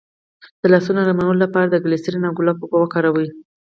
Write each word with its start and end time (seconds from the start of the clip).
د 0.61 0.63
لاسونو 0.73 0.99
نرمولو 1.07 1.43
لپاره 1.45 1.67
د 1.69 1.75
ګلسرین 1.83 2.23
او 2.27 2.33
ګلاب 2.37 2.57
اوبه 2.61 2.77
وکاروئ 2.79 3.27